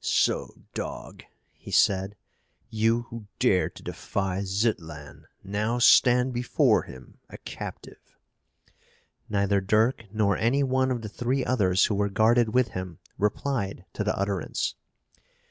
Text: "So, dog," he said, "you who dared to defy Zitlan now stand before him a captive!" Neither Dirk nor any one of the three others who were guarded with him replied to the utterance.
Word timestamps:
"So, 0.00 0.54
dog," 0.72 1.24
he 1.52 1.70
said, 1.70 2.16
"you 2.70 3.02
who 3.02 3.26
dared 3.38 3.74
to 3.74 3.82
defy 3.82 4.40
Zitlan 4.40 5.26
now 5.42 5.78
stand 5.78 6.32
before 6.32 6.84
him 6.84 7.18
a 7.28 7.36
captive!" 7.36 8.16
Neither 9.28 9.60
Dirk 9.60 10.06
nor 10.10 10.38
any 10.38 10.62
one 10.62 10.90
of 10.90 11.02
the 11.02 11.10
three 11.10 11.44
others 11.44 11.84
who 11.84 11.94
were 11.96 12.08
guarded 12.08 12.54
with 12.54 12.68
him 12.68 12.98
replied 13.18 13.84
to 13.92 14.02
the 14.02 14.16
utterance. 14.18 14.74